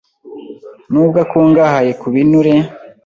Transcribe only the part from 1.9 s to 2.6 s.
ku binure